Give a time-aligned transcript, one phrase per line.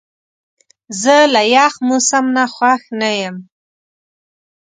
[1.01, 3.35] زه له یخ موسم نه خوښ نه یم.